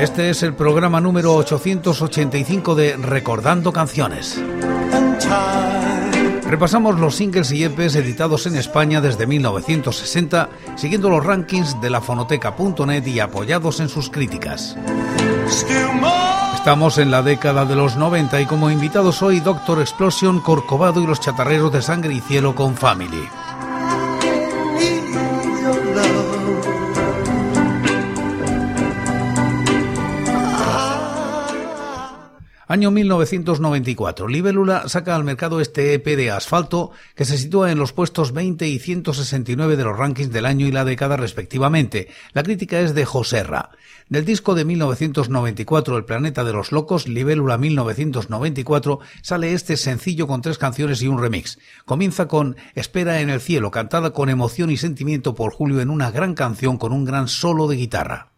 [0.00, 4.42] Este es el programa número 885 de Recordando Canciones.
[6.46, 12.00] Repasamos los singles y EPs editados en España desde 1960, siguiendo los rankings de la
[12.00, 14.74] fonoteca.net y apoyados en sus críticas.
[16.54, 21.06] Estamos en la década de los 90 y como invitados hoy Doctor Explosion, Corcovado y
[21.06, 23.28] los chatarreros de sangre y cielo con Family.
[32.70, 34.28] Año 1994.
[34.28, 38.68] Libélula saca al mercado este EP de asfalto que se sitúa en los puestos 20
[38.68, 42.06] y 169 de los rankings del año y la década respectivamente.
[42.32, 43.70] La crítica es de Joserra.
[44.08, 50.40] Del disco de 1994 El planeta de los locos, Libélula 1994, sale este sencillo con
[50.40, 51.58] tres canciones y un remix.
[51.86, 56.12] Comienza con Espera en el cielo, cantada con emoción y sentimiento por Julio en una
[56.12, 58.29] gran canción con un gran solo de guitarra.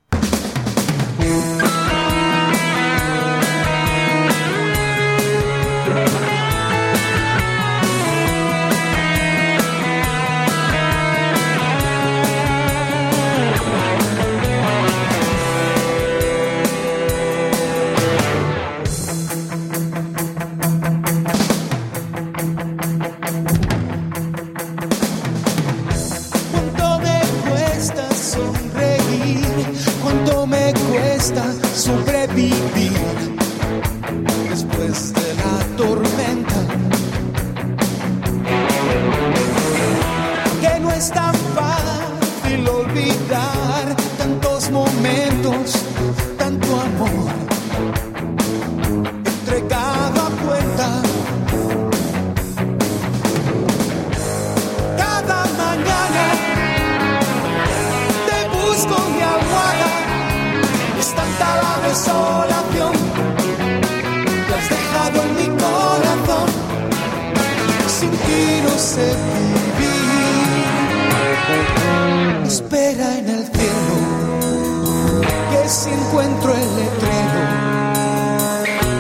[75.73, 77.41] si encuentro el letrero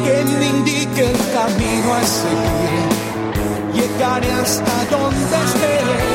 [0.04, 2.88] que me indique el camino a seguir.
[3.74, 6.11] Llegaré hasta donde esté.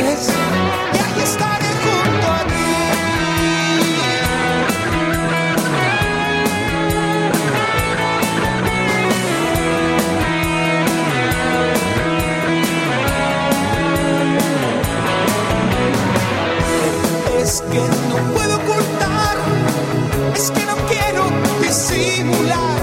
[22.28, 22.77] disimular.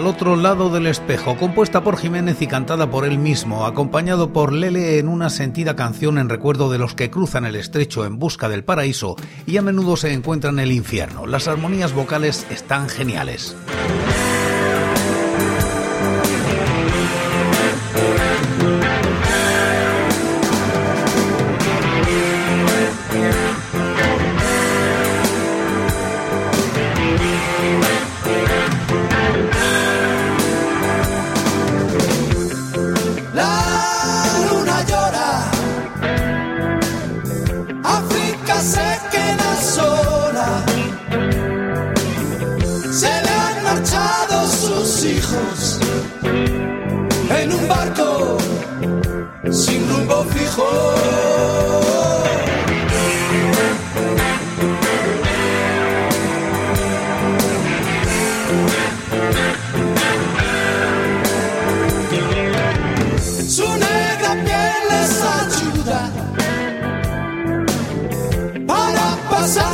[0.00, 4.50] Al otro lado del espejo, compuesta por Jiménez y cantada por él mismo, acompañado por
[4.50, 8.48] Lele en una sentida canción en recuerdo de los que cruzan el estrecho en busca
[8.48, 11.26] del paraíso y a menudo se encuentran en el infierno.
[11.26, 13.54] Las armonías vocales están geniales.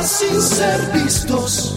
[0.07, 1.75] Sin ser vistos.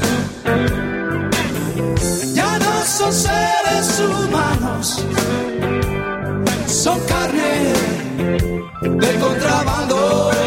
[2.32, 5.04] Ya no son seres humanos,
[6.66, 7.72] son carne
[8.82, 10.39] de contrabando.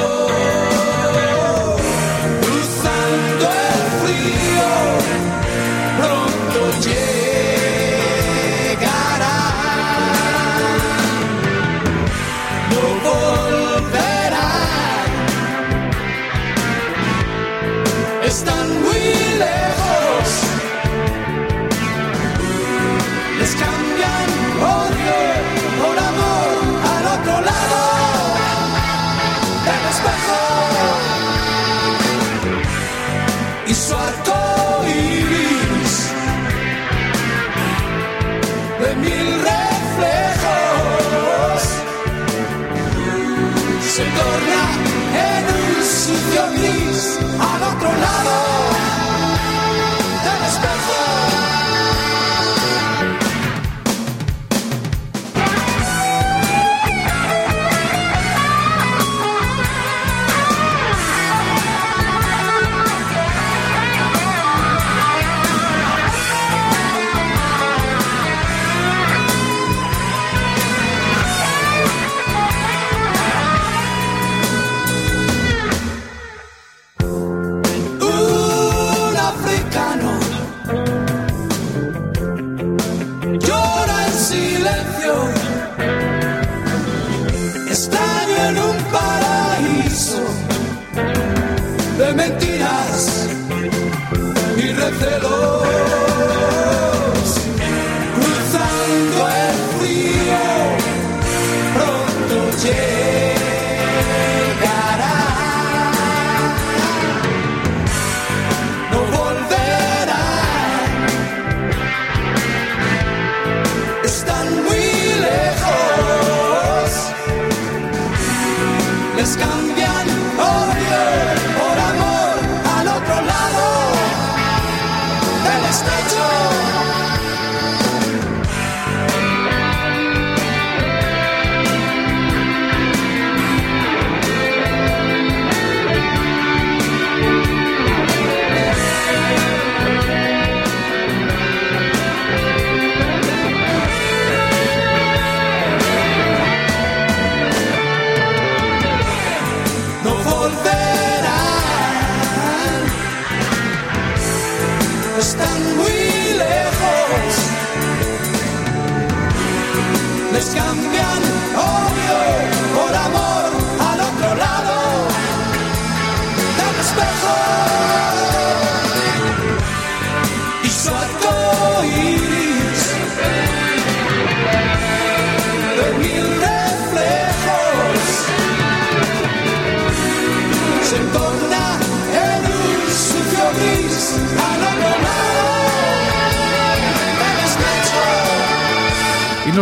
[46.65, 48.72] al otro lado.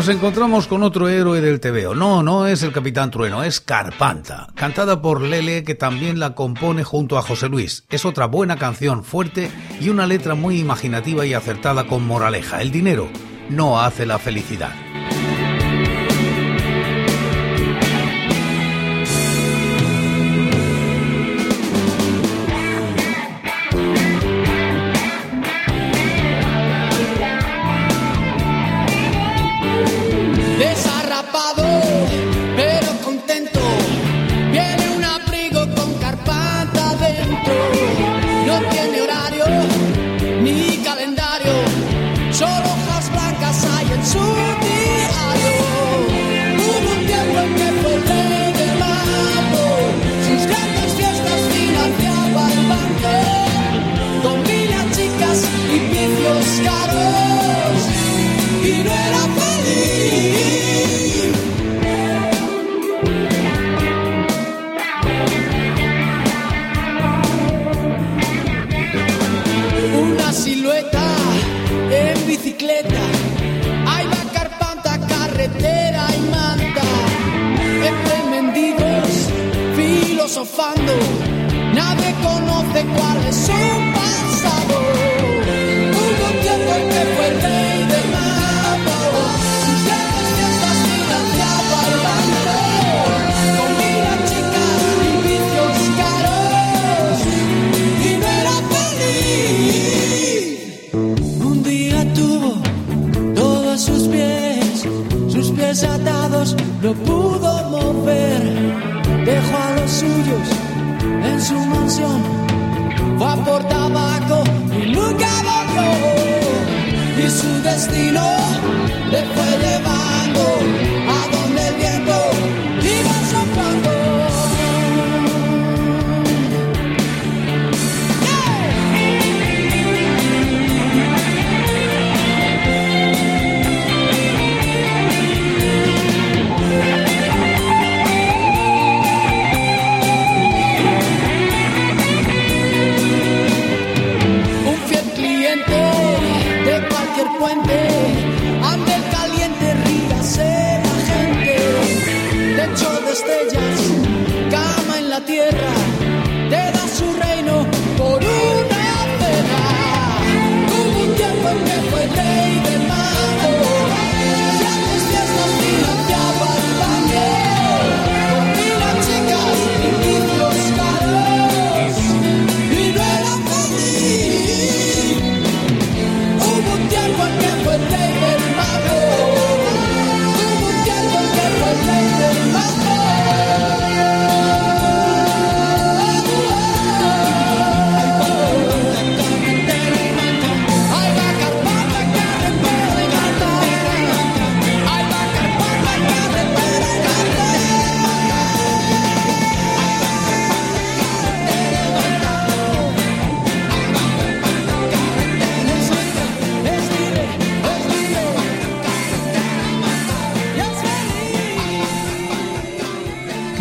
[0.01, 1.93] Nos encontramos con otro héroe del TVO.
[1.93, 6.84] No, no es el Capitán Trueno, es Carpanta, cantada por Lele que también la compone
[6.84, 7.86] junto a José Luis.
[7.88, 12.63] Es otra buena canción fuerte y una letra muy imaginativa y acertada con moraleja.
[12.63, 13.12] El dinero
[13.51, 14.74] no hace la felicidad.
[83.32, 83.91] shake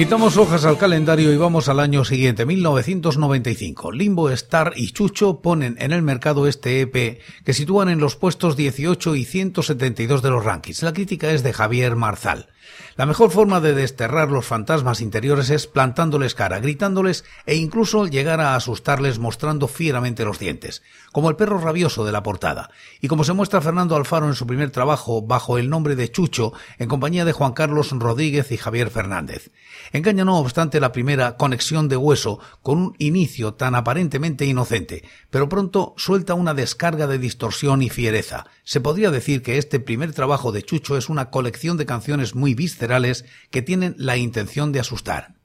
[0.00, 3.92] Quitamos hojas al calendario y vamos al año siguiente, 1995.
[3.92, 8.56] Limbo, Star y Chucho ponen en el mercado este EP que sitúan en los puestos
[8.56, 10.82] 18 y 172 de los rankings.
[10.82, 12.48] La crítica es de Javier Marzal.
[12.96, 18.40] La mejor forma de desterrar los fantasmas interiores es plantándoles cara, gritándoles e incluso llegar
[18.40, 23.24] a asustarles mostrando fieramente los dientes, como el perro rabioso de la portada, y como
[23.24, 27.24] se muestra Fernando Alfaro en su primer trabajo bajo el nombre de Chucho, en compañía
[27.24, 29.50] de Juan Carlos Rodríguez y Javier Fernández.
[29.92, 35.48] Engaña no obstante la primera conexión de hueso con un inicio tan aparentemente inocente, pero
[35.48, 38.46] pronto suelta una descarga de distorsión y fiereza.
[38.64, 42.54] Se podría decir que este primer trabajo de Chucho es una colección de canciones muy
[42.60, 45.39] viscerales que tienen la intención de asustar.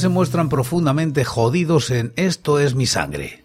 [0.00, 3.44] Se muestran profundamente jodidos en Esto es mi sangre.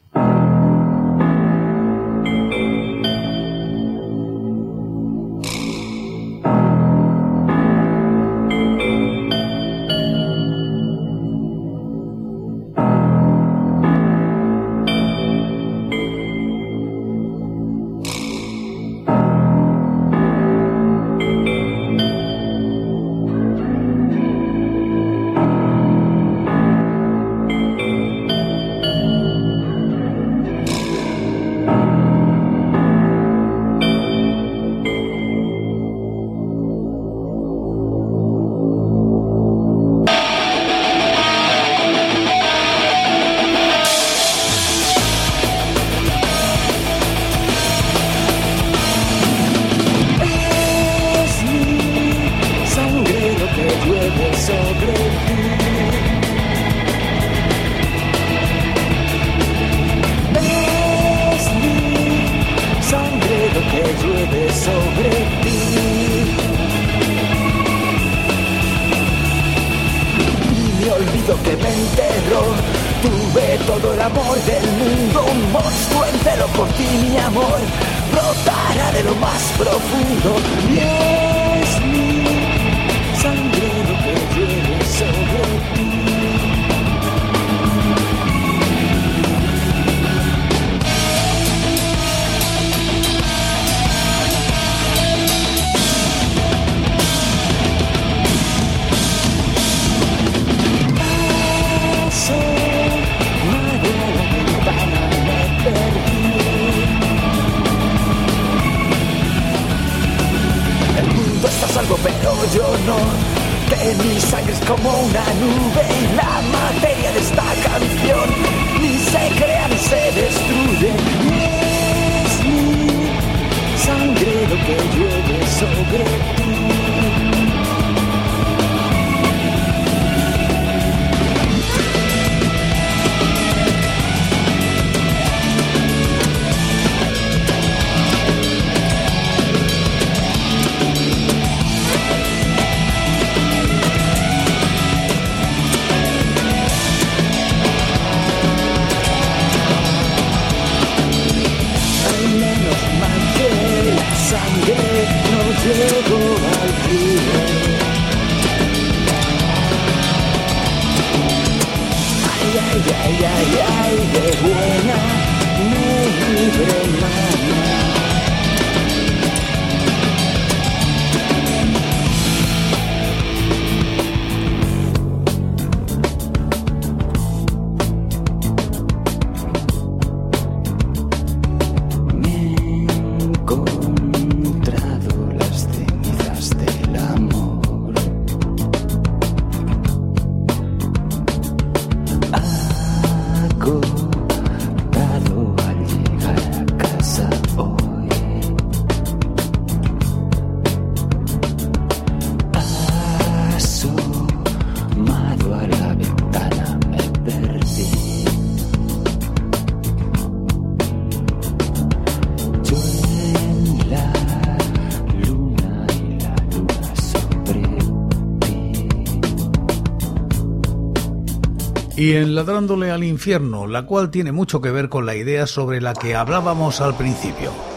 [222.06, 225.82] Y en Ladrándole al infierno, la cual tiene mucho que ver con la idea sobre
[225.82, 227.75] la que hablábamos al principio.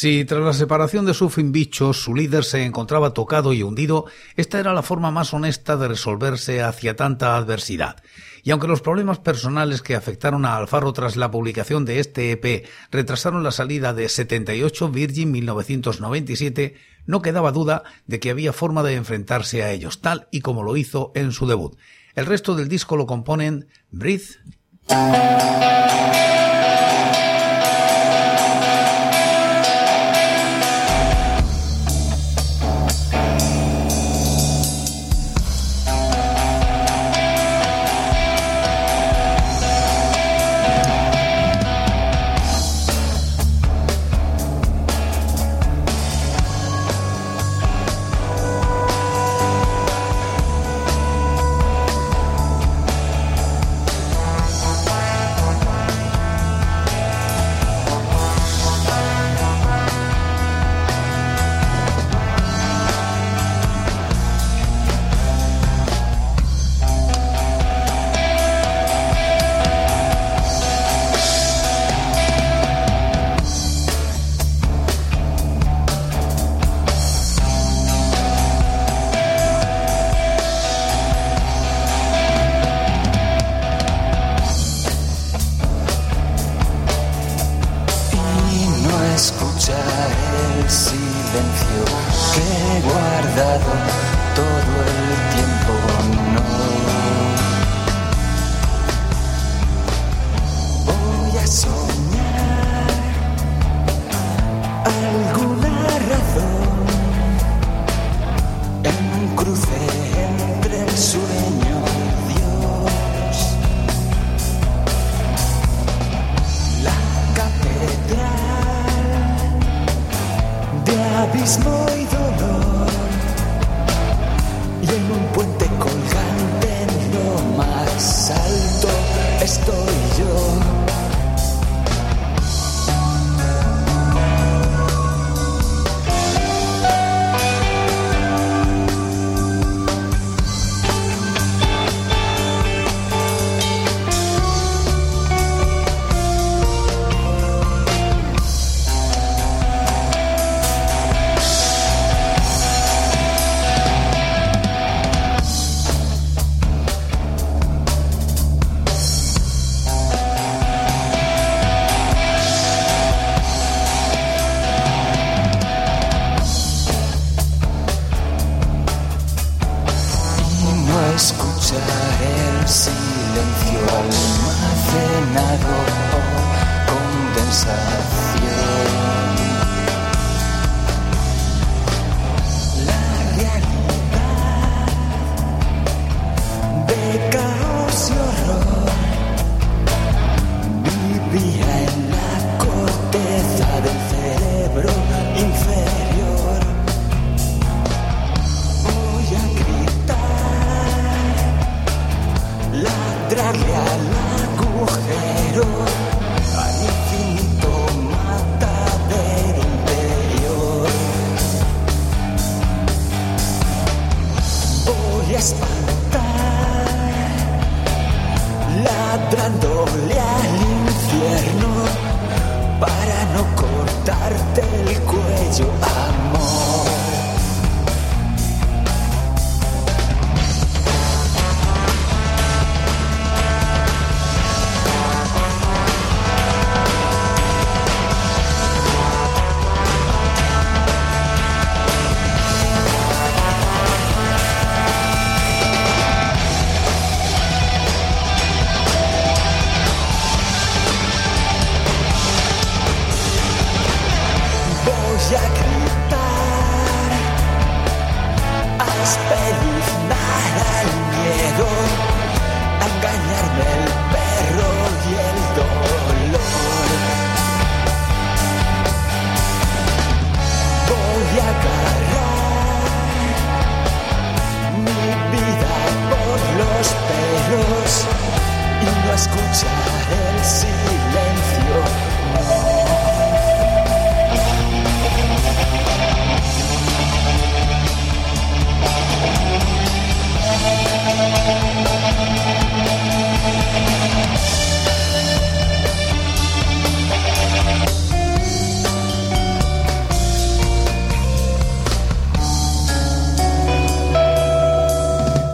[0.00, 4.04] Si tras la separación de su Bicho su líder se encontraba tocado y hundido,
[4.36, 7.96] esta era la forma más honesta de resolverse hacia tanta adversidad.
[8.44, 12.64] Y aunque los problemas personales que afectaron a Alfaro tras la publicación de este EP
[12.92, 18.94] retrasaron la salida de 78 Virgin 1997, no quedaba duda de que había forma de
[18.94, 21.76] enfrentarse a ellos, tal y como lo hizo en su debut.
[22.14, 24.36] El resto del disco lo componen Breathe,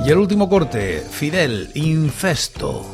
[0.05, 2.94] Y el último corte, Fidel, Infesto.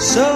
[0.00, 0.27] So